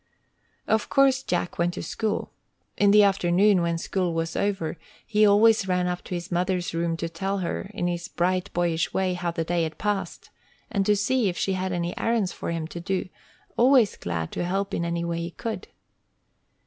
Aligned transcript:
Of 0.67 0.89
course 0.89 1.21
Jack 1.21 1.59
went 1.59 1.75
to 1.75 1.83
school. 1.83 2.31
In 2.75 2.89
the 2.89 3.03
afternoon, 3.03 3.61
when 3.61 3.77
school 3.77 4.15
was 4.15 4.35
over, 4.35 4.77
he 5.05 5.27
always 5.27 5.67
ran 5.67 5.85
up 5.85 6.03
to 6.05 6.15
his 6.15 6.31
mother's 6.31 6.73
room 6.73 6.97
to 6.97 7.07
tell 7.07 7.37
her, 7.45 7.69
in 7.75 7.85
his 7.85 8.07
bright, 8.07 8.51
boyish 8.51 8.95
way, 8.95 9.13
how 9.13 9.29
the 9.29 9.43
day 9.43 9.61
had 9.61 9.77
passed, 9.77 10.31
and 10.71 10.87
to 10.87 10.95
see 10.95 11.29
if 11.29 11.37
she 11.37 11.53
had 11.53 11.71
any 11.71 11.95
errands 11.99 12.31
for 12.31 12.49
him 12.49 12.65
to 12.69 12.79
do, 12.79 13.09
always 13.57 13.95
glad 13.95 14.31
to 14.31 14.43
help 14.43 14.73
in 14.73 14.85
any 14.85 15.05
way 15.05 15.19
he 15.19 15.29
could. 15.29 15.67